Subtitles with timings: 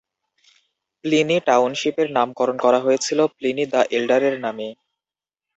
[1.03, 4.67] Pliny টাউনশিপের নামকরণ করা হয়েছিল প্লিনি দ্য এল্ডারের নামে।